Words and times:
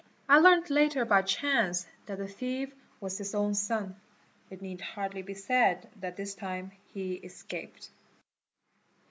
I 0.27 0.39
learnt 0.39 0.71
later 0.71 1.05
by 1.05 1.21
chance 1.21 1.85
that 2.07 2.17
the 2.17 2.27
thief 2.27 2.73
was 2.99 3.19
his 3.19 3.35
own 3.35 3.53
son: 3.53 3.97
it 4.49 4.59
need 4.59 4.81
hardly 4.81 5.21
be 5.21 5.35
said 5.35 5.87
that 5.97 6.17
this 6.17 6.33
time 6.33 6.71
he 6.91 7.13
escaped. 7.17 7.91